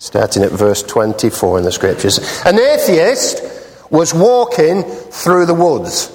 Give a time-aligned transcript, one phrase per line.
[0.00, 2.18] starting at verse 24 in the scriptures.
[2.44, 3.42] An atheist
[3.90, 6.10] was walking through the woods,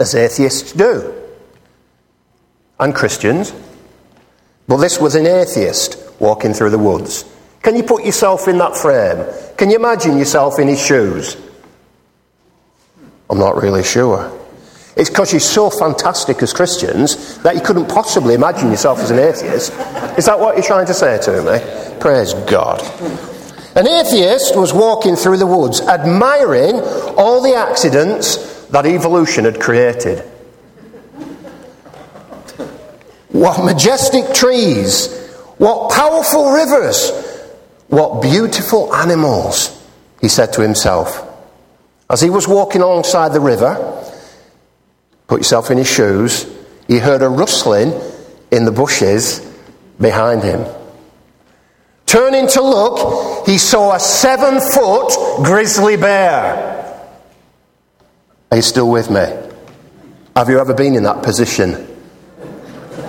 [0.00, 1.14] as atheists do,
[2.80, 3.52] and Christians.
[4.66, 7.24] But this was an atheist walking through the woods.
[7.62, 9.26] Can you put yourself in that frame?
[9.56, 11.36] Can you imagine yourself in his shoes?
[13.28, 14.39] I'm not really sure.
[15.00, 19.18] It's because you're so fantastic as Christians that you couldn't possibly imagine yourself as an
[19.18, 19.72] atheist.
[20.18, 21.98] Is that what you're trying to say to me?
[22.00, 22.82] Praise God.
[23.76, 26.74] An atheist was walking through the woods, admiring
[27.16, 30.18] all the accidents that evolution had created.
[33.30, 37.10] What majestic trees, what powerful rivers,
[37.88, 39.82] what beautiful animals,
[40.20, 41.26] he said to himself.
[42.10, 43.96] As he was walking alongside the river,
[45.30, 46.44] put yourself in his shoes,
[46.88, 47.92] he heard a rustling
[48.50, 49.38] in the bushes
[50.00, 50.66] behind him.
[52.04, 55.12] Turning to look, he saw a seven foot
[55.44, 57.16] grizzly bear.
[58.50, 59.24] Are you still with me?
[60.34, 61.86] Have you ever been in that position?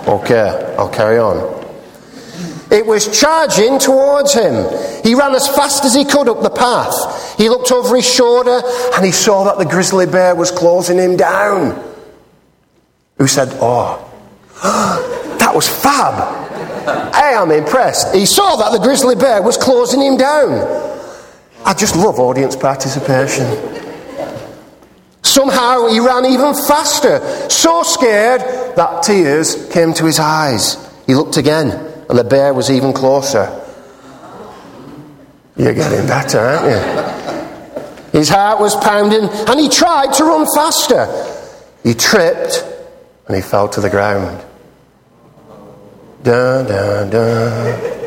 [0.06, 1.60] Okay, I'll carry on.
[2.70, 4.64] It was charging towards him.
[5.02, 7.36] He ran as fast as he could up the path.
[7.36, 8.62] He looked over his shoulder
[8.94, 11.91] and he saw that the grizzly bear was closing him down
[13.18, 14.08] who said, Oh,
[15.38, 16.42] that was fab.
[17.14, 18.14] I am impressed.
[18.14, 20.50] He saw that the grizzly bear was closing him down.
[21.64, 23.46] I just love audience participation.
[25.22, 28.40] Somehow he ran even faster, so scared
[28.76, 30.76] that tears came to his eyes.
[31.06, 31.70] He looked again,
[32.08, 33.60] and the bear was even closer.
[35.56, 36.64] You're getting better, aren't
[38.12, 38.18] you?
[38.18, 41.06] His heart was pounding, and he tried to run faster.
[41.82, 42.64] He tripped
[43.32, 44.44] and he fell to the ground.
[46.22, 47.98] Da, da, da.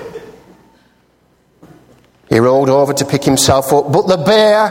[2.29, 4.69] He rolled over to pick himself up, but the bear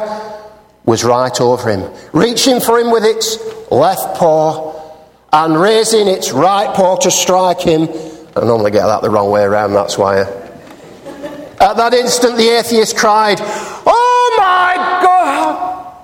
[0.85, 3.37] was right over him, reaching for him with its
[3.69, 4.95] left paw
[5.33, 7.89] and raising its right paw to strike him.
[8.37, 10.21] I normally get that the wrong way around, that's why.
[10.21, 15.97] At that instant, the atheist cried, Oh my God!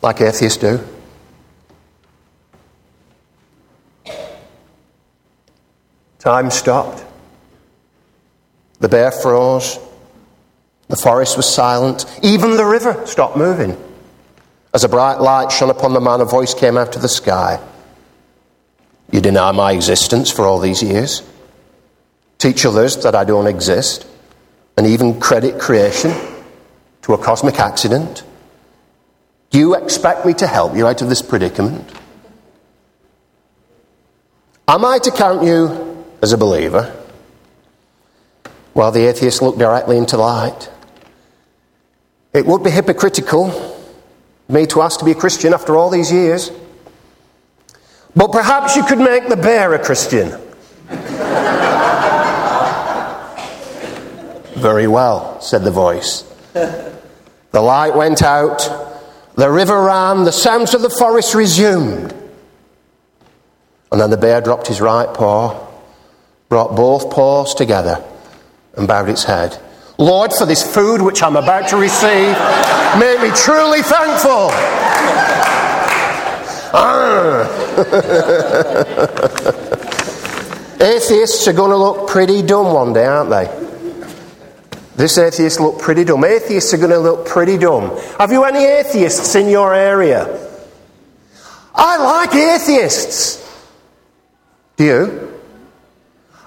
[0.00, 0.80] Like atheists do.
[6.20, 7.04] Time stopped.
[8.78, 9.78] The bear froze.
[10.88, 12.04] The forest was silent.
[12.22, 13.76] Even the river stopped moving.
[14.74, 17.60] As a bright light shone upon the man, a voice came out of the sky.
[19.10, 21.22] You deny my existence for all these years.
[22.38, 24.06] Teach others that I don't exist.
[24.76, 26.12] And even credit creation
[27.02, 28.24] to a cosmic accident.
[29.50, 31.90] Do you expect me to help you out of this predicament?
[34.68, 35.89] Am I to count you
[36.22, 36.94] as a believer,
[38.72, 40.70] while the atheist looked directly into the light.
[42.32, 43.76] It would be hypocritical
[44.48, 46.50] me to ask to be a Christian after all these years.
[48.14, 50.30] But perhaps you could make the bear a Christian.
[54.54, 56.22] Very well, said the voice.
[56.52, 58.68] The light went out,
[59.36, 62.12] the river ran, the sounds of the forest resumed.
[63.90, 65.69] And then the bear dropped his right paw
[66.50, 68.04] brought both paws together
[68.76, 69.56] and bowed its head.
[69.96, 72.36] Lord, for this food which I'm about to receive,
[72.98, 74.50] make me truly thankful.
[76.72, 77.46] Ah.
[80.80, 83.46] Atheists are going to look pretty dumb one day, aren't they?
[84.96, 86.24] This atheist looked pretty dumb.
[86.24, 87.96] Atheists are going to look pretty dumb.
[88.18, 90.26] Have you any atheists in your area?
[91.74, 93.38] I like atheists.
[94.76, 95.29] Do you?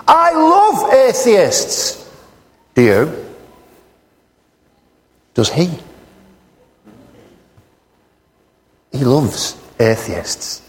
[0.07, 2.09] I love atheists.
[2.75, 3.25] Do you?
[5.33, 5.69] Does he?
[8.91, 10.61] He loves atheists.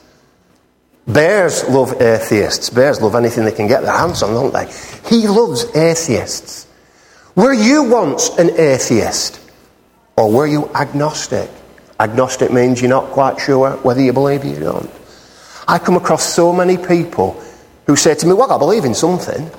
[1.07, 2.71] Bears love atheists.
[2.71, 4.73] Bears love anything they can get their hands on, don't they?
[5.09, 6.67] He loves atheists.
[7.35, 9.41] Were you once an atheist?
[10.17, 11.51] Or were you agnostic?
[12.01, 14.91] Agnostic means you're not quite sure whether you believe or you don't.
[15.67, 17.41] I come across so many people
[17.87, 19.51] who said to me, Well, I believe in something.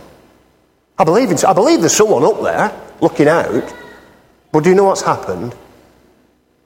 [0.98, 3.74] I believe, in, I believe there's someone up there looking out.
[4.51, 5.54] But do you know what's happened?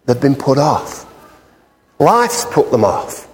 [0.05, 1.05] They've been put off.
[1.97, 3.25] Life's put them off.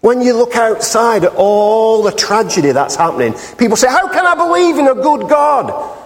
[0.00, 4.34] When you look outside at all the tragedy that's happening, people say, How can I
[4.34, 5.98] believe in a good God?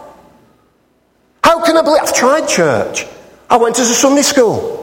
[1.42, 2.02] How can I believe?
[2.02, 3.06] I've tried church.
[3.48, 4.76] I went to Sunday school.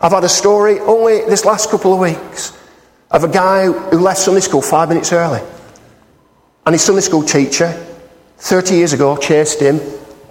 [0.00, 2.56] I've had a story only this last couple of weeks
[3.10, 5.40] of a guy who left Sunday school five minutes early.
[6.66, 7.72] And his Sunday school teacher,
[8.38, 9.80] 30 years ago, chased him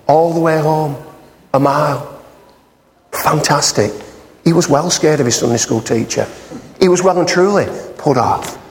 [0.05, 0.97] all the way home,
[1.53, 2.21] a mile.
[3.11, 3.91] Fantastic.
[4.43, 6.27] He was well scared of his Sunday school teacher.
[6.79, 7.65] He was well and truly
[7.97, 8.61] put off.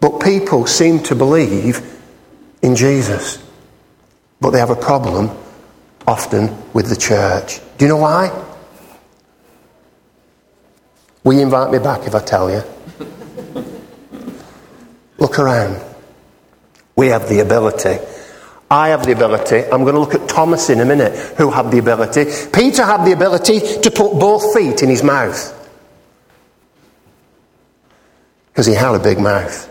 [0.00, 1.82] But people seem to believe
[2.62, 3.42] in Jesus.
[4.40, 5.30] But they have a problem
[6.06, 7.60] often with the church.
[7.76, 8.30] Do you know why?
[11.24, 12.62] Will you invite me back if I tell you?
[15.18, 15.87] Look around.
[16.98, 17.96] We have the ability.
[18.68, 19.58] I have the ability.
[19.70, 22.24] I'm going to look at Thomas in a minute, who had the ability.
[22.52, 25.54] Peter had the ability to put both feet in his mouth.
[28.48, 29.70] Because he had a big mouth.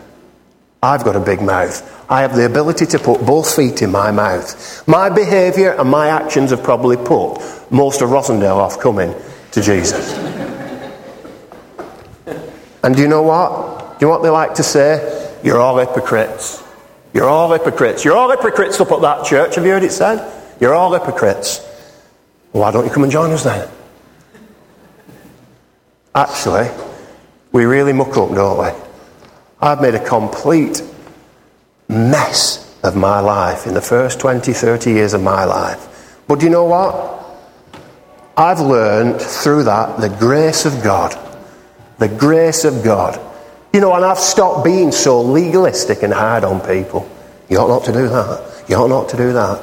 [0.82, 2.06] I've got a big mouth.
[2.10, 4.88] I have the ability to put both feet in my mouth.
[4.88, 9.14] My behaviour and my actions have probably put most of Rossendale off coming
[9.52, 10.16] to Jesus.
[12.82, 13.98] and do you know what?
[13.98, 15.36] Do you know what they like to say?
[15.42, 16.64] You're all hypocrites.
[17.12, 18.04] You're all hypocrites.
[18.04, 19.54] You're all hypocrites up at that church.
[19.54, 20.32] Have you heard it said?
[20.60, 21.64] You're all hypocrites.
[22.52, 23.68] Why don't you come and join us then?
[26.14, 26.70] Actually,
[27.52, 28.82] we really muck up, don't we?
[29.60, 30.82] I've made a complete
[31.88, 36.22] mess of my life in the first 20, 30 years of my life.
[36.26, 37.18] But do you know what?
[38.36, 41.16] I've learned through that the grace of God.
[41.98, 43.18] The grace of God.
[43.72, 47.08] You know, and I've stopped being so legalistic and hard on people.
[47.48, 48.64] You ought not to do that.
[48.68, 49.62] You ought not to do that.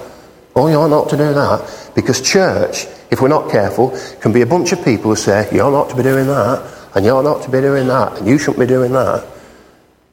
[0.55, 1.91] Oh, you ought not to do that.
[1.95, 5.61] Because church, if we're not careful, can be a bunch of people who say, you
[5.61, 8.27] ought not to be doing that, and you ought not to be doing that, and
[8.27, 9.27] you shouldn't be doing that.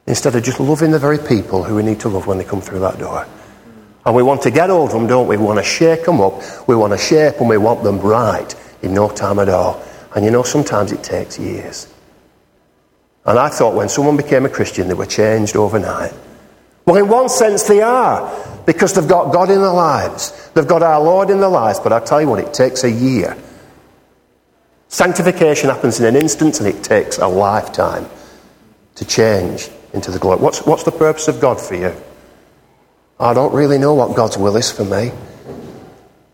[0.05, 2.61] Instead of just loving the very people who we need to love when they come
[2.61, 3.25] through that door.
[4.05, 5.37] And we want to get hold of them, don't we?
[5.37, 6.41] We want to shake them up.
[6.67, 7.47] We want to shape them.
[7.47, 9.81] We want them right in no time at all.
[10.13, 11.92] And you know, sometimes it takes years.
[13.25, 16.13] And I thought when someone became a Christian, they were changed overnight.
[16.85, 20.49] Well, in one sense, they are, because they've got God in their lives.
[20.53, 21.79] They've got our Lord in their lives.
[21.79, 23.37] But I tell you what, it takes a year.
[24.89, 28.09] Sanctification happens in an instant, and it takes a lifetime
[28.95, 30.39] to change into the glory.
[30.39, 31.95] What's, what's the purpose of God for you?
[33.19, 35.11] I don't really know what God's will is for me.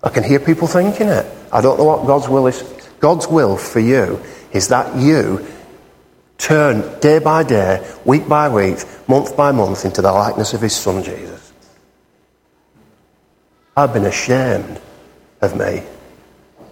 [0.02, 1.26] I can hear people thinking it.
[1.52, 2.62] I don't know what God's will is.
[3.00, 4.22] God's will for you
[4.52, 5.46] is that you
[6.40, 10.76] turn day by day, week by week, month by month into the likeness of his
[10.76, 11.54] son Jesus.
[13.78, 14.82] I've been ashamed
[15.42, 15.84] of me.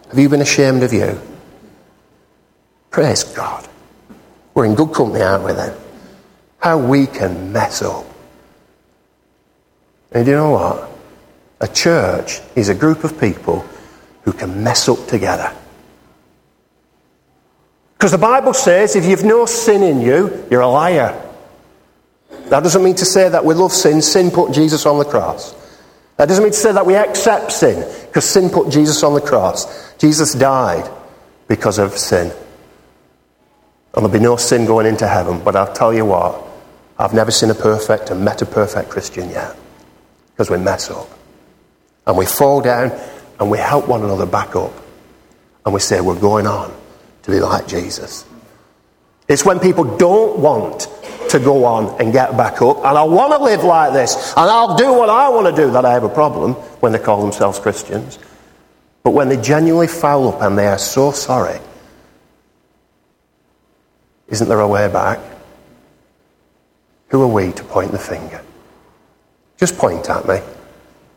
[0.10, 1.20] Have you been ashamed of you?
[2.90, 3.68] Praise God.
[4.54, 5.78] We're in good company, aren't we then?
[6.58, 8.06] How we can mess up.
[10.12, 10.90] And you know what?
[11.60, 13.66] A church is a group of people
[14.24, 15.54] who can mess up together.
[17.98, 21.20] Because the Bible says if you've no sin in you, you're a liar.
[22.50, 24.04] That doesn't mean to say that we love sin.
[24.04, 25.56] Sin put Jesus on the cross.
[26.18, 29.22] That doesn't mean to say that we accept sin, because sin put Jesus on the
[29.22, 29.94] cross.
[29.98, 30.90] Jesus died
[31.48, 32.32] because of sin.
[32.32, 35.44] And there'll be no sin going into heaven.
[35.44, 36.44] But I'll tell you what,
[37.00, 39.56] I've never seen a perfect and met a perfect Christian yet.
[40.34, 41.10] Because we mess up.
[42.06, 42.92] And we fall down
[43.40, 44.74] and we help one another back up.
[45.66, 46.74] And we say, we're going on
[47.28, 48.26] to be like Jesus.
[49.28, 50.88] It's when people don't want
[51.30, 54.50] to go on and get back up, and I want to live like this, and
[54.50, 57.22] I'll do what I want to do, that I have a problem when they call
[57.22, 58.18] themselves Christians.
[59.04, 61.60] But when they genuinely foul up and they are so sorry,
[64.30, 65.20] isn't there a way back?
[67.10, 68.42] Who are we to point the finger?
[69.58, 70.40] Just point at me.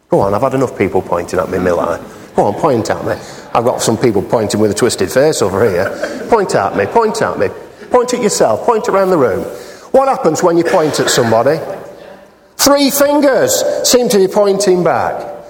[0.08, 2.19] Go on, I've had enough people pointing at me in.
[2.40, 3.12] On, point at me.
[3.52, 6.26] I've got some people pointing with a twisted face over here.
[6.28, 7.48] Point at me, point at me.
[7.90, 9.44] Point at yourself, point around the room.
[9.92, 11.58] What happens when you point at somebody?
[12.56, 15.44] Three fingers seem to be pointing back.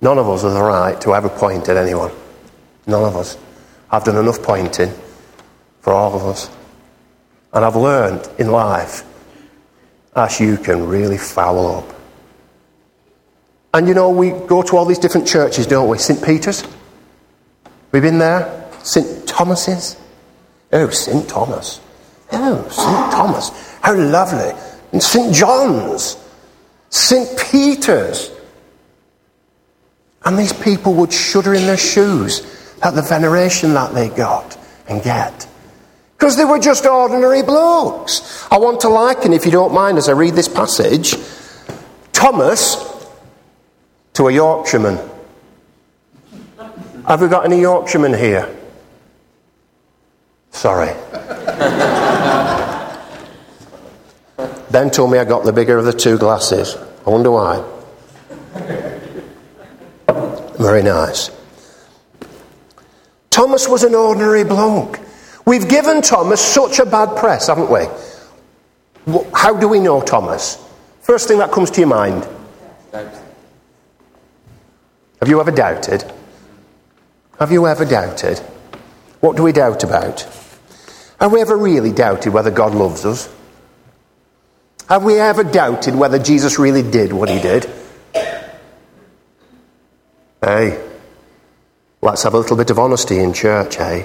[0.00, 2.12] None of us have the right to ever point at anyone.
[2.86, 3.38] None of us.
[3.90, 4.92] I've done enough pointing
[5.80, 6.50] for all of us.
[7.52, 9.04] And I've learned in life,
[10.16, 11.93] as you can really foul up.
[13.74, 15.98] And you know, we go to all these different churches, don't we?
[15.98, 16.24] St.
[16.24, 16.62] Peter's.
[17.90, 18.70] We've been there.
[18.84, 19.26] St.
[19.26, 19.96] Thomas's.
[20.72, 21.28] Oh, St.
[21.28, 21.80] Thomas.
[22.30, 23.12] Oh, St.
[23.12, 23.50] Thomas.
[23.82, 24.52] How lovely.
[24.92, 25.34] And St.
[25.34, 26.16] John's.
[26.90, 27.28] St.
[27.50, 28.30] Peter's.
[30.24, 32.42] And these people would shudder in their shoes
[32.80, 34.56] at the veneration that they got
[34.88, 35.48] and get.
[36.16, 38.46] Because they were just ordinary blokes.
[38.52, 41.16] I want to liken, if you don't mind, as I read this passage,
[42.12, 42.93] Thomas
[44.14, 44.98] to a Yorkshireman.
[47.06, 48.48] Have we got any Yorkshiremen here?
[50.50, 50.94] Sorry.
[54.70, 56.76] ben told me I got the bigger of the two glasses.
[57.06, 57.62] I wonder why.
[60.58, 61.30] Very nice.
[63.30, 65.00] Thomas was an ordinary bloke.
[65.44, 67.86] We've given Thomas such a bad press, haven't we?
[69.34, 70.56] How do we know Thomas?
[71.02, 72.26] First thing that comes to your mind.
[75.24, 76.04] Have you ever doubted?
[77.38, 78.40] Have you ever doubted?
[79.20, 80.20] What do we doubt about?
[81.18, 83.34] Have we ever really doubted whether God loves us?
[84.86, 87.66] Have we ever doubted whether Jesus really did what he did?
[90.42, 90.78] Hey,
[92.02, 94.04] let's have a little bit of honesty in church, hey?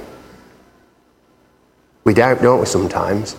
[2.05, 3.35] We doubt, don't we, sometimes?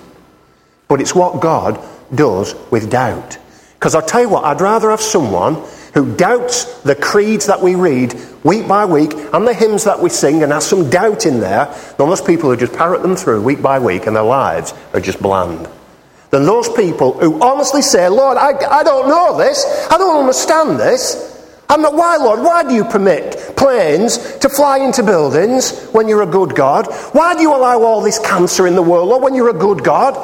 [0.87, 1.83] But it's what God
[2.15, 3.39] does with doubt.
[3.73, 7.75] Because I'll tell you what, I'd rather have someone who doubts the creeds that we
[7.75, 11.41] read week by week and the hymns that we sing and has some doubt in
[11.41, 11.67] there
[11.99, 15.01] than those people who just parrot them through week by week and their lives are
[15.01, 15.69] just bland.
[16.31, 20.79] Than those people who honestly say, Lord, I, I don't know this, I don't understand
[20.79, 21.29] this.
[21.69, 22.41] I'm not, why, Lord?
[22.41, 26.87] Why do you permit planes to fly into buildings when you're a good God?
[27.13, 29.85] Why do you allow all this cancer in the world, Lord, when you're a good
[29.85, 30.15] God?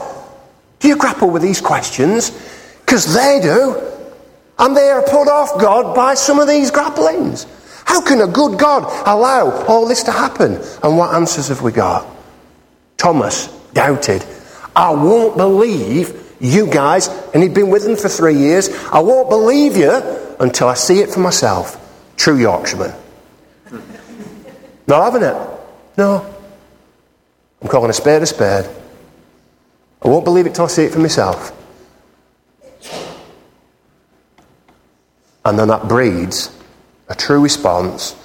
[0.80, 2.30] Do you grapple with these questions?
[2.80, 3.80] Because they do.
[4.58, 7.46] And they are put off God by some of these grapplings.
[7.84, 10.54] How can a good God allow all this to happen?
[10.82, 12.06] And what answers have we got?
[12.96, 14.24] Thomas doubted.
[14.74, 19.30] I won't believe you guys, and he'd been with them for three years, I won't
[19.30, 19.90] believe you
[20.40, 21.82] until I see it for myself.
[22.16, 22.94] True Yorkshireman.
[24.86, 25.36] Not having it.
[25.96, 26.34] No.
[27.60, 28.68] I'm calling a spade a spade.
[30.02, 31.52] I won't believe it till I see it for myself.
[35.46, 36.50] And then that breeds
[37.08, 38.16] a true response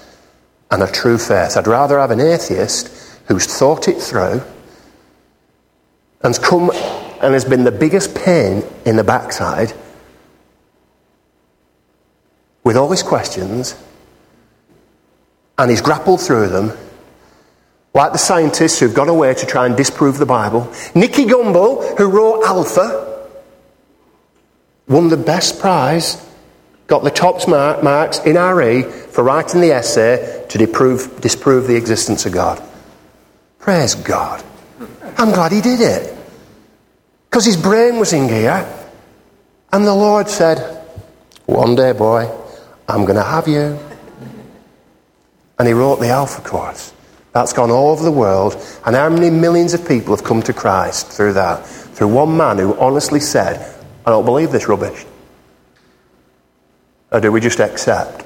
[0.71, 1.55] and a true faith.
[1.55, 2.87] I'd rather have an atheist
[3.27, 4.41] who's thought it through
[6.23, 6.71] and's come
[7.21, 9.71] and has been the biggest pain in the backside
[12.63, 13.75] with all his questions
[15.59, 16.75] and he's grappled through them
[17.93, 20.71] like the scientists who've gone away to try and disprove the Bible.
[20.95, 23.27] Nicky Gumbel, who wrote Alpha,
[24.87, 26.25] won the best prize
[26.91, 32.25] got the top marks in RE for writing the essay to disprove, disprove the existence
[32.25, 32.61] of God.
[33.59, 34.43] Praise God.
[35.17, 36.17] I'm glad he did it.
[37.29, 38.67] Because his brain was in gear.
[39.71, 40.85] And the Lord said,
[41.45, 42.29] One day, boy,
[42.89, 43.79] I'm going to have you.
[45.57, 46.93] And he wrote the Alpha Course.
[47.31, 48.57] That's gone all over the world.
[48.85, 51.65] And how many millions of people have come to Christ through that?
[51.65, 55.05] Through one man who honestly said, I don't believe this rubbish.
[57.11, 58.25] Or do we just accept?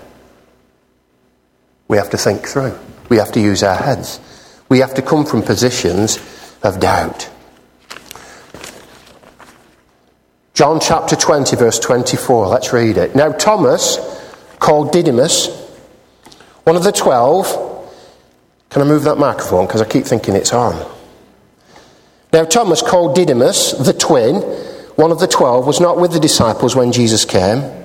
[1.88, 2.78] We have to think through.
[3.10, 4.20] We have to use our heads.
[4.70, 6.18] We have to come from positions
[6.64, 7.30] of doubt.
[10.54, 12.48] John chapter 20, verse 24.
[12.48, 13.16] Let's read it.
[13.16, 13.98] Now, Thomas,
[14.60, 15.48] called Didymus,
[16.64, 17.46] one of the twelve,
[18.70, 19.68] can I move that microphone?
[19.68, 20.92] Because I keep thinking it's on.
[22.34, 24.38] Now, Thomas, called Didymus, the twin,
[24.96, 27.85] one of the twelve, was not with the disciples when Jesus came.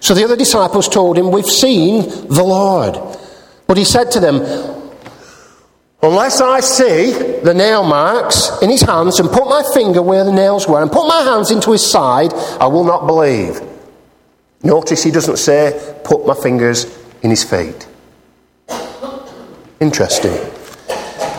[0.00, 2.98] So the other disciples told him, We've seen the Lord.
[3.66, 4.42] But he said to them,
[6.02, 10.32] Unless I see the nail marks in his hands and put my finger where the
[10.32, 13.60] nails were and put my hands into his side, I will not believe.
[14.62, 16.86] Notice he doesn't say, Put my fingers
[17.22, 17.88] in his feet.
[19.80, 20.36] Interesting.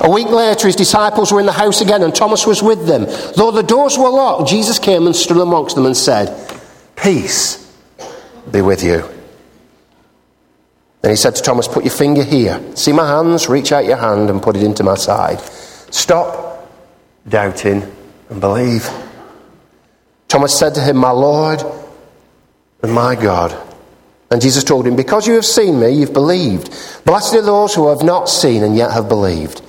[0.01, 3.05] A week later, his disciples were in the house again, and Thomas was with them.
[3.35, 6.35] Though the doors were locked, Jesus came and stood amongst them and said,
[6.95, 7.66] Peace
[8.51, 9.03] be with you.
[11.01, 12.61] Then he said to Thomas, Put your finger here.
[12.75, 13.47] See my hands?
[13.47, 15.39] Reach out your hand and put it into my side.
[15.91, 16.69] Stop
[17.27, 17.83] doubting
[18.29, 18.89] and believe.
[20.27, 21.63] Thomas said to him, My Lord
[22.81, 23.55] and my God.
[24.29, 26.69] And Jesus told him, Because you have seen me, you've believed.
[27.05, 29.61] Blessed are those who have not seen and yet have believed.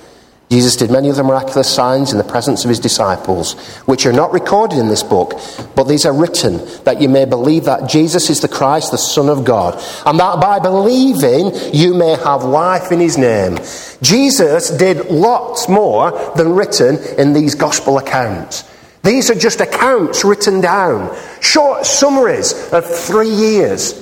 [0.49, 3.53] Jesus did many other miraculous signs in the presence of his disciples,
[3.85, 5.39] which are not recorded in this book,
[5.75, 9.29] but these are written that you may believe that Jesus is the Christ, the Son
[9.29, 9.75] of God,
[10.07, 13.59] and that by believing you may have life in his name.
[14.01, 18.63] Jesus did lots more than written in these gospel accounts.
[19.03, 23.93] These are just accounts written down, short summaries of three years.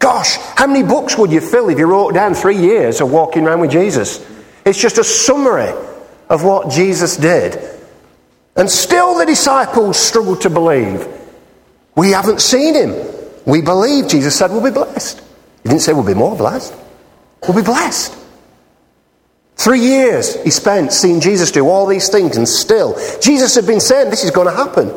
[0.00, 3.46] Gosh, how many books would you fill if you wrote down three years of walking
[3.46, 4.33] around with Jesus?
[4.64, 5.72] It's just a summary
[6.28, 7.58] of what Jesus did.
[8.56, 11.06] And still the disciples struggled to believe.
[11.96, 12.94] We haven't seen him.
[13.46, 14.08] We believe.
[14.08, 15.20] Jesus said we'll be blessed.
[15.62, 16.74] He didn't say we'll be more blessed.
[17.42, 18.16] We'll be blessed.
[19.56, 23.80] Three years he spent seeing Jesus do all these things, and still, Jesus had been
[23.80, 24.92] saying this is going to happen.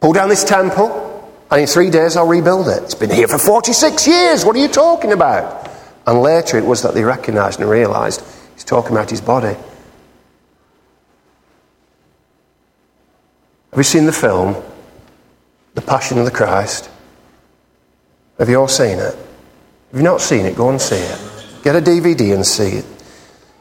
[0.00, 2.82] Pull down this temple, and in three days I'll rebuild it.
[2.84, 4.44] It's been here for 46 years.
[4.44, 5.70] What are you talking about?
[6.06, 8.22] And later it was that they recognized and realized
[8.66, 9.56] talking about his body.
[13.70, 14.56] Have you seen the film,
[15.74, 16.90] The Passion of the Christ?
[18.38, 19.14] Have you all seen it?
[19.90, 21.20] If you've not seen it, go and see it.
[21.62, 22.84] Get a DVD and see it.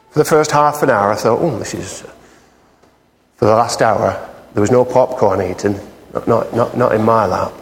[0.09, 2.01] For the first half an hour, I thought, oh, this is.
[3.35, 5.79] For the last hour, there was no popcorn eaten,
[6.13, 7.53] not, not, not, not in my lap.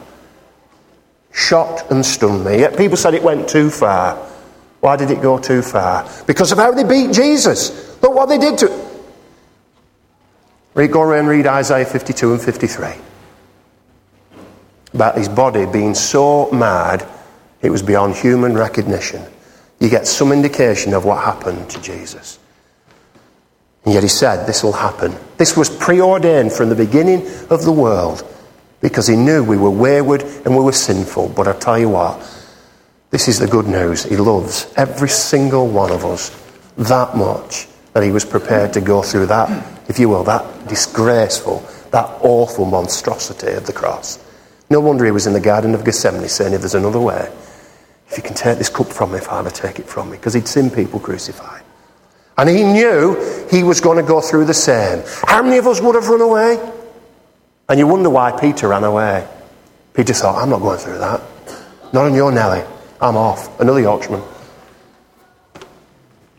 [1.31, 2.59] Shocked and stunned me.
[2.59, 4.29] Yet people said it went too far.
[4.83, 6.05] Why did it go too far?
[6.27, 8.01] Because of how they beat Jesus.
[8.01, 8.89] Look what they did to.
[10.73, 12.89] Read, go and read Isaiah 52 and 53
[14.93, 17.07] about his body being so mad
[17.61, 19.23] it was beyond human recognition.
[19.79, 22.37] You get some indication of what happened to Jesus.
[23.85, 25.15] And yet he said, This will happen.
[25.37, 28.21] This was preordained from the beginning of the world
[28.81, 31.29] because he knew we were wayward and we were sinful.
[31.29, 32.19] But I tell you what,
[33.13, 34.03] this is the good news.
[34.03, 36.31] He loves every single one of us
[36.79, 41.59] that much that he was prepared to go through that, if you will, that disgraceful,
[41.91, 44.17] that awful monstrosity of the cross.
[44.71, 47.31] No wonder he was in the Garden of Gethsemane saying, If there's another way,
[48.09, 50.17] if you can take this cup from me, Father, take it from me.
[50.17, 51.61] Because he'd seen people crucified.
[52.35, 55.03] And he knew he was going to go through the same.
[55.27, 56.57] How many of us would have run away?
[57.69, 59.27] And you wonder why Peter ran away.
[59.93, 61.21] Peter thought, I'm not going through that.
[61.93, 62.63] Not on your Nelly.
[63.01, 63.59] I'm off.
[63.59, 64.27] Another Yorkshireman.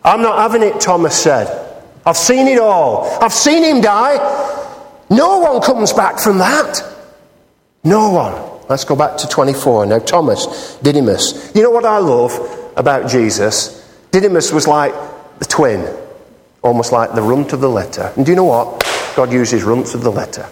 [0.04, 1.48] I'm not having it, Thomas said.
[2.06, 3.06] I've seen it all.
[3.22, 4.16] I've seen him die.
[5.08, 6.82] No one comes back from that.
[7.82, 8.66] No one.
[8.68, 9.86] Let's go back to 24.
[9.86, 11.54] Now, Thomas, Didymus.
[11.54, 12.32] You know what I love
[12.76, 13.80] about Jesus?
[14.10, 14.94] Didymus was like
[15.38, 15.94] the twin,
[16.62, 18.12] almost like the runt of the litter.
[18.16, 18.80] And do you know what?
[19.16, 20.48] God uses runts of the litter.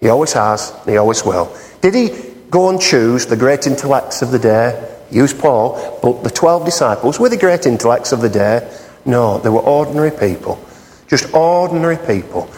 [0.00, 1.54] He always has, and he always will.
[1.80, 2.08] Did he
[2.50, 4.95] go and choose the great intellects of the day?
[5.10, 8.68] Use Paul, but the 12 disciples were the great intellects of the day.
[9.04, 10.60] No, they were ordinary people.
[11.08, 12.50] Just ordinary people.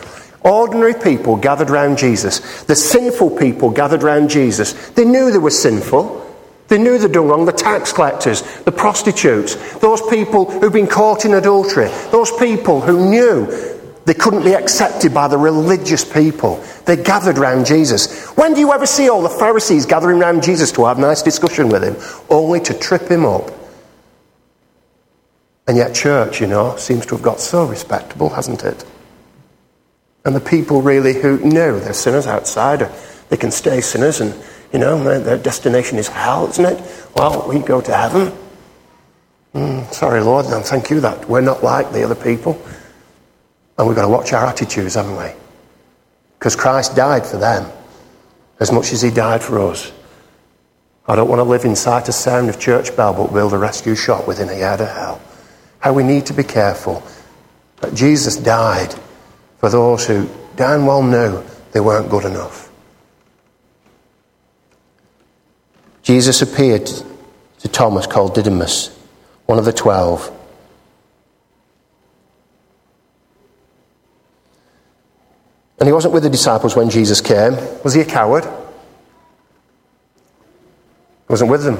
[0.42, 2.62] Ordinary people gathered round Jesus.
[2.64, 4.90] The sinful people gathered round Jesus.
[4.90, 6.24] They knew they were sinful.
[6.68, 7.44] They knew they'd done wrong.
[7.44, 13.10] The tax collectors, the prostitutes, those people who'd been caught in adultery, those people who
[13.10, 13.77] knew
[14.08, 16.64] they couldn't be accepted by the religious people.
[16.86, 18.26] They gathered round Jesus.
[18.38, 21.20] When do you ever see all the Pharisees gathering round Jesus to have a nice
[21.20, 21.94] discussion with him?
[22.30, 23.50] Only to trip him up.
[25.66, 28.82] And yet, church, you know, seems to have got so respectable, hasn't it?
[30.24, 32.90] And the people really who know they're sinners outside,
[33.28, 34.34] they can stay sinners, and,
[34.72, 37.06] you know, their, their destination is hell, isn't it?
[37.14, 38.32] Well, we go to heaven.
[39.52, 42.58] Mm, sorry, Lord, and thank you that we're not like the other people.
[43.78, 45.30] And we've got to watch our attitudes, haven't we?
[46.38, 47.70] Because Christ died for them
[48.58, 49.92] as much as he died for us.
[51.06, 53.94] I don't want to live inside a sound of church bell but build a rescue
[53.94, 55.20] shop within a yard of hell.
[55.78, 57.02] How we need to be careful
[57.80, 58.94] that Jesus died
[59.58, 62.70] for those who damn well knew they weren't good enough.
[66.02, 66.90] Jesus appeared
[67.60, 68.96] to Thomas called Didymus,
[69.46, 70.34] one of the twelve.
[75.78, 77.54] And he wasn't with the disciples when Jesus came.
[77.84, 78.44] Was he a coward?
[78.44, 78.50] He
[81.28, 81.78] wasn't with them.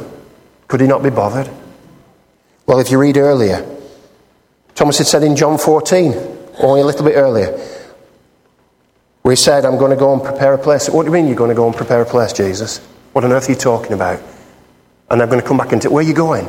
[0.69, 1.51] Could he not be bothered?
[2.67, 3.67] Well, if you read earlier,
[4.75, 6.15] Thomas had said in John 14,
[6.59, 7.59] only a little bit earlier,
[9.23, 10.89] where he said, I'm going to go and prepare a place.
[10.89, 12.79] What do you mean you're going to go and prepare a place, Jesus?
[13.13, 14.21] What on earth are you talking about?
[15.11, 16.49] And I'm going to come back and tell, where are you going?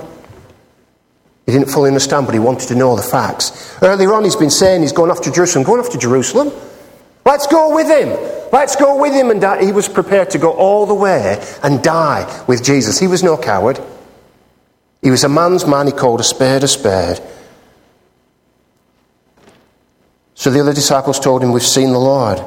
[1.46, 3.82] He didn't fully understand, but he wanted to know the facts.
[3.82, 5.66] Earlier on, he's been saying he's going off to Jerusalem.
[5.66, 6.52] Going off to Jerusalem?
[7.30, 8.10] Let's go with him.
[8.52, 9.64] Let's go with him and die.
[9.64, 12.98] He was prepared to go all the way and die with Jesus.
[12.98, 13.80] He was no coward.
[15.04, 15.86] He was a man's man.
[15.86, 17.22] He called a spade a spade.
[20.34, 22.42] So the other disciples told him, We've seen the Lord.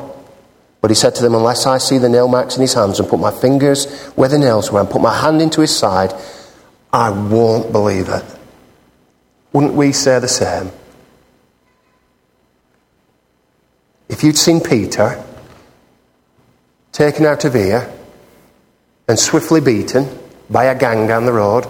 [0.80, 3.08] But he said to them, Unless I see the nail marks in his hands and
[3.08, 6.12] put my fingers where the nails were and put my hand into his side,
[6.92, 8.24] I won't believe it.
[9.52, 10.72] Wouldn't we say the same?
[14.12, 15.24] If you'd seen Peter
[16.92, 17.90] taken out of here
[19.08, 20.06] and swiftly beaten
[20.50, 21.66] by a gang down the road,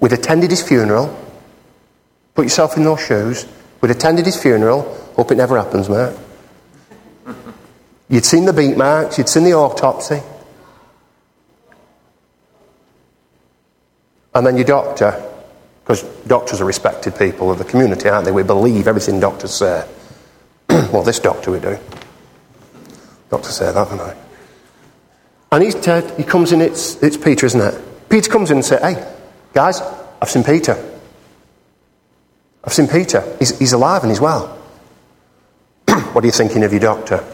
[0.00, 1.16] we'd attended his funeral,
[2.34, 3.46] put yourself in those shoes,
[3.80, 4.82] we'd attended his funeral,
[5.14, 6.16] Hope it never happens, mate.
[8.08, 10.20] You'd seen the beat marks, you'd seen the autopsy.
[14.34, 15.30] And then your doctor,
[15.84, 18.32] because doctors are respected people of the community, aren't they?
[18.32, 19.88] We believe everything doctors say.
[20.92, 21.78] well, this doctor we do.
[23.30, 24.16] Doctor say that, don't I?
[25.52, 26.18] And he's dead.
[26.18, 28.08] He comes in, it's, it's Peter, isn't it?
[28.08, 29.12] Peter comes in and says, Hey,
[29.52, 29.80] guys,
[30.20, 30.76] I've seen Peter.
[32.64, 33.22] I've seen Peter.
[33.38, 34.48] He's, he's alive and he's well.
[35.86, 37.24] what are you thinking of your doctor?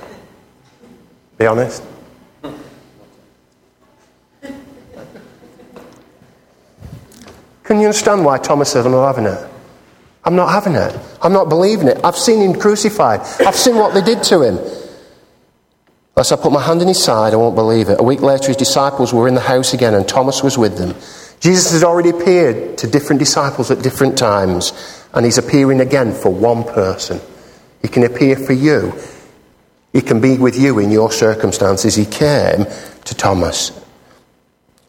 [1.39, 1.83] Be honest.
[7.63, 9.51] Can you understand why Thomas said, I'm not having it?
[10.31, 10.97] I'm not having it.
[11.21, 11.99] I'm not believing it.
[12.05, 13.19] I've seen him crucified.
[13.45, 14.59] I've seen what they did to him.
[16.15, 17.99] Unless I put my hand in his side, I won't believe it.
[17.99, 20.95] A week later, his disciples were in the house again, and Thomas was with them.
[21.41, 24.73] Jesus has already appeared to different disciples at different times,
[25.15, 27.21] and he's appearing again for one person.
[27.83, 28.95] He can appear for you.
[29.93, 31.97] He can be with you in your circumstances.
[31.97, 32.67] He came
[33.05, 33.80] to Thomas.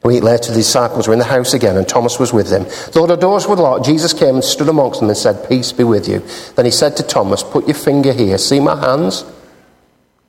[0.04, 2.66] A week later, the disciples were in the house again, and Thomas was with them.
[2.92, 5.84] Though the doors were locked, Jesus came and stood amongst them and said, Peace be
[5.84, 6.24] with you.
[6.56, 8.40] Then he said to Thomas, Put your finger here.
[8.40, 9.24] See my hands?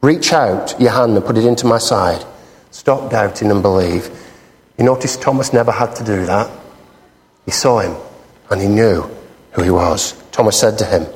[0.03, 2.23] Reach out your hand and put it into my side.
[2.71, 4.11] Stop doubting and believe.
[4.77, 6.51] You notice Thomas never had to do that.
[7.47, 7.97] He saw him
[8.51, 9.09] and he knew
[9.53, 10.13] who he was.
[10.33, 11.07] Thomas said to him,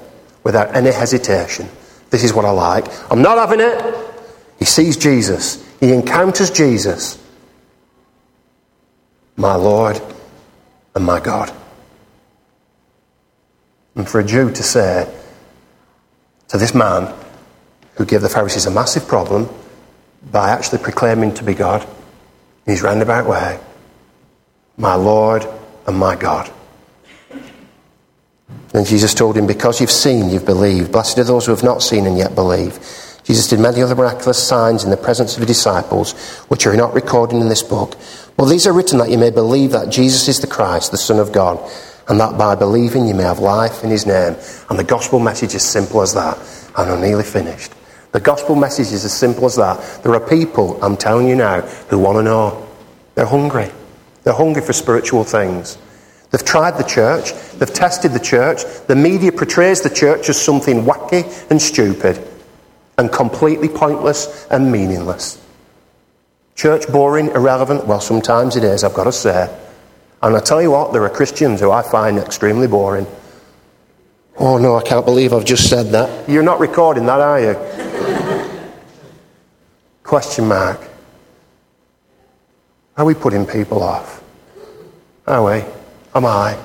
[0.44, 1.68] without any hesitation,
[2.10, 2.86] This is what I like.
[3.10, 3.94] I'm not having it.
[4.58, 7.22] He sees Jesus, he encounters Jesus
[9.36, 10.00] my Lord
[10.94, 11.52] and my God.
[13.94, 15.12] And for a Jew to say
[16.48, 17.12] to this man
[17.94, 19.48] who gave the Pharisees a massive problem
[20.30, 21.82] by actually proclaiming to be God
[22.66, 23.58] in his roundabout way,
[24.76, 25.46] my Lord
[25.86, 26.50] and my God.
[28.72, 30.92] Then Jesus told him, Because you've seen, you've believed.
[30.92, 32.78] Blessed are those who have not seen and yet believe.
[33.22, 36.12] Jesus did many other miraculous signs in the presence of the disciples,
[36.48, 37.96] which are not recorded in this book.
[38.36, 41.18] Well, these are written that you may believe that Jesus is the Christ, the Son
[41.18, 41.58] of God,
[42.06, 44.36] and that by believing you may have life in his name.
[44.68, 46.38] And the gospel message is simple as that.
[46.76, 47.72] And I'm nearly finished.
[48.12, 50.02] The gospel message is as simple as that.
[50.02, 52.68] There are people, I'm telling you now, who want to know.
[53.14, 53.70] They're hungry.
[54.22, 55.78] They're hungry for spiritual things.
[56.30, 58.64] They've tried the church, they've tested the church.
[58.86, 62.22] The media portrays the church as something wacky and stupid
[62.98, 65.40] and completely pointless and meaningless.
[66.56, 67.86] Church boring, irrelevant?
[67.86, 69.54] Well, sometimes it is, I've got to say.
[70.22, 73.06] And I tell you what, there are Christians who I find extremely boring.
[74.38, 76.28] Oh no, I can't believe I've just said that.
[76.28, 77.56] You're not recording that, are you?
[80.02, 80.80] Question mark.
[82.96, 84.22] Are we putting people off?
[85.26, 85.62] Are we?
[86.14, 86.58] Am I?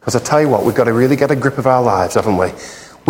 [0.00, 2.14] Because I tell you what, we've got to really get a grip of our lives,
[2.14, 2.50] haven't we?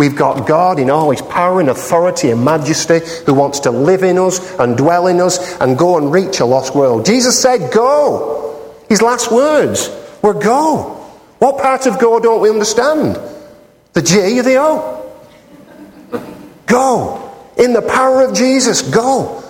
[0.01, 4.01] We've got God in all his power and authority and majesty who wants to live
[4.01, 7.05] in us and dwell in us and go and reach a lost world.
[7.05, 8.59] Jesus said, Go.
[8.89, 10.93] His last words were go.
[11.37, 13.19] What part of go don't we understand?
[13.93, 15.13] The G or the O?
[16.65, 17.31] Go.
[17.57, 19.43] In the power of Jesus, go.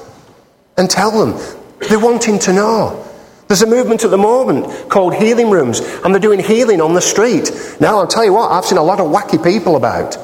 [0.77, 1.41] And tell them.
[1.87, 3.07] They're wanting to know.
[3.47, 6.99] There's a movement at the moment called healing rooms, and they're doing healing on the
[6.99, 7.51] street.
[7.79, 10.17] Now, I'll tell you what, I've seen a lot of wacky people about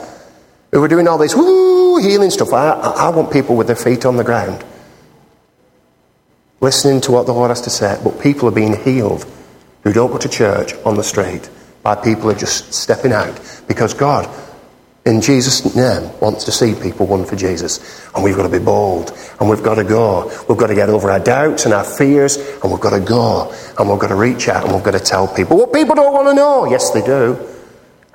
[0.72, 2.54] who are doing all this woo healing stuff.
[2.54, 4.64] I, I want people with their feet on the ground,
[6.60, 8.00] listening to what the Lord has to say.
[8.04, 9.26] But people are being healed
[9.84, 11.50] who don't go to church on the street
[11.84, 14.28] by people who are just stepping out because God,
[15.06, 18.06] in Jesus' name, wants to see people won for Jesus.
[18.14, 20.30] And we've got to be bold and we've got to go.
[20.50, 23.54] We've got to get over our doubts and our fears and we've got to go
[23.80, 26.14] and we've got to reach out and we've got to tell people what people don't
[26.14, 26.66] want to know.
[26.66, 27.40] Yes, they do.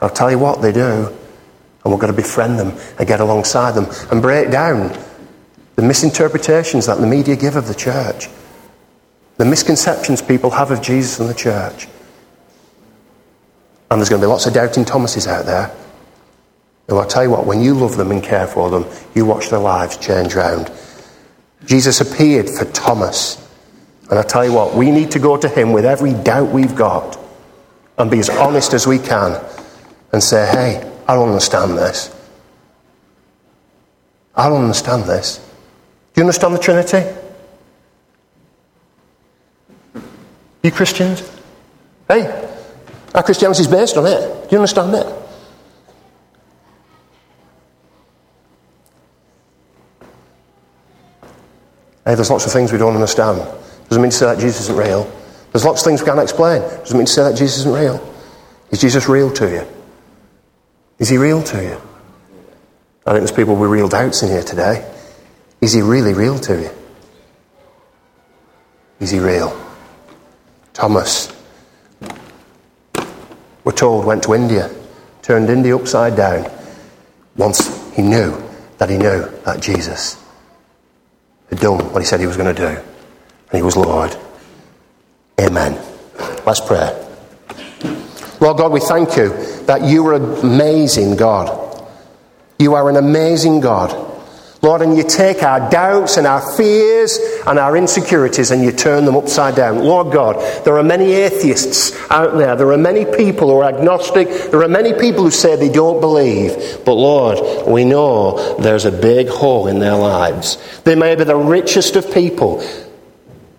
[0.01, 1.17] I'll tell you what they do.
[1.85, 4.97] And we've got to befriend them and get alongside them and break down
[5.77, 8.29] the misinterpretations that the media give of the church,
[9.39, 11.89] the misconceptions people have of Jesus and the church.
[13.91, 15.75] And there's going to be lots of doubting Thomases out there.
[16.89, 19.51] And I'll tell you what, when you love them and care for them, you watch
[19.51, 20.71] their lives change round.
[21.65, 23.39] Jesus appeared for Thomas.
[24.11, 26.75] And I tell you what, we need to go to him with every doubt we've
[26.75, 27.19] got
[27.99, 29.43] and be as honest as we can
[30.13, 32.15] and say, hey, I don't understand this.
[34.35, 35.39] I don't understand this.
[36.15, 37.05] Do you understand the Trinity?
[40.63, 41.29] You Christians?
[42.09, 42.49] Hey,
[43.15, 44.49] our Christianity is based on it.
[44.49, 45.07] Do you understand it?
[52.05, 53.39] Hey, there's lots of things we don't understand.
[53.89, 55.11] Doesn't mean to say that Jesus isn't real.
[55.53, 56.63] There's lots of things we can't explain.
[56.63, 58.15] Doesn't mean to say that Jesus isn't real.
[58.71, 59.82] Is Jesus real to you?
[61.03, 61.83] Is he real to you?
[63.05, 64.89] I think there's people with real doubts in here today.
[65.61, 66.71] Is he really real to you?
[69.01, 69.51] Is he real?
[70.73, 71.35] Thomas,
[73.65, 74.71] we're told, went to India,
[75.23, 76.49] turned India upside down
[77.37, 78.41] once he knew
[78.79, 80.25] that he knew that Jesus
[81.51, 82.69] had done what he said he was going to do.
[82.69, 84.17] And he was Lord.
[85.41, 85.85] Amen.
[86.47, 87.02] Let's pray.
[88.43, 89.29] Lord God, we thank you
[89.67, 91.81] that you are amazing God.
[92.59, 93.93] You are an amazing God.
[94.63, 99.05] Lord, and you take our doubts and our fears and our insecurities and you turn
[99.05, 99.85] them upside down.
[99.85, 102.57] Lord God, there are many atheists out there.
[102.57, 104.27] There are many people who are agnostic.
[104.51, 106.81] There are many people who say they don't believe.
[106.85, 110.59] But Lord, we know there's a big hole in their lives.
[110.83, 112.61] They may be the richest of people.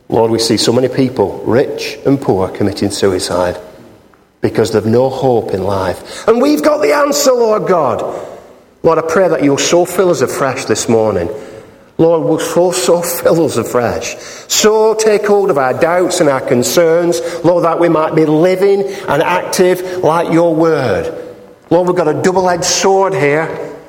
[0.10, 3.58] Lord, we see so many people, rich and poor, committing suicide
[4.44, 6.28] because they've no hope in life.
[6.28, 8.02] And we've got the answer, Lord God.
[8.84, 11.30] Lord, I pray that you'll so fill us afresh this morning.
[11.98, 14.18] Lord, will so, so fill us afresh.
[14.50, 18.84] So take hold of our doubts and our concerns, Lord, that we might be living
[18.84, 21.36] and active like your word.
[21.70, 23.80] Lord, we've got a double edged sword here.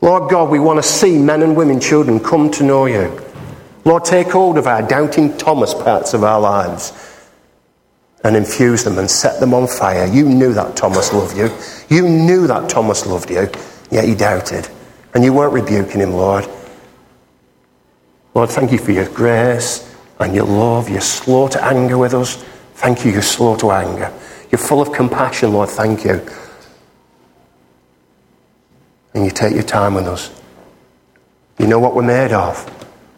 [0.00, 3.20] Lord God, we want to see men and women, children, come to know you.
[3.84, 6.92] Lord, take hold of our doubting Thomas parts of our lives
[8.24, 10.06] and infuse them and set them on fire.
[10.06, 11.50] You knew that Thomas loved you.
[11.88, 13.48] You knew that Thomas loved you.
[13.90, 14.68] Yet he doubted.
[15.14, 16.48] And you weren't rebuking him, Lord.
[18.34, 20.88] Lord, thank you for your grace and your love.
[20.88, 22.42] You're slow to anger with us.
[22.74, 24.12] Thank you, you're slow to anger.
[24.50, 25.70] You're full of compassion, Lord.
[25.70, 26.20] Thank you.
[29.14, 30.30] And you take your time with us.
[31.58, 32.72] You know what we're made of.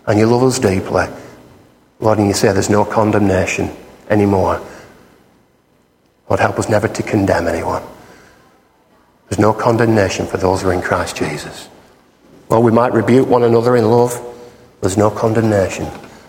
[0.06, 1.06] And you love us deeply.
[2.00, 3.74] Lord, and you say there's no condemnation
[4.08, 4.64] anymore.
[6.28, 7.82] Lord, help us never to condemn anyone.
[9.28, 11.66] There's no condemnation for those who are in Christ Jesus.
[12.48, 14.18] While we might rebuke one another in love,
[14.80, 15.86] there's no condemnation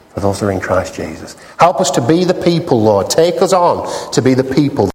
[0.10, 1.36] for those who are in Christ Jesus.
[1.60, 3.10] Help us to be the people, Lord.
[3.10, 4.88] Take us on to be the people.